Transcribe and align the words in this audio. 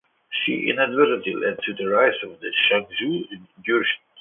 This 0.47 0.57
inadvertently 0.57 1.35
led 1.35 1.59
to 1.61 1.73
the 1.75 1.85
rise 1.87 2.15
of 2.23 2.39
the 2.39 2.51
Jianzhou 2.71 3.45
Jurchens. 3.63 3.99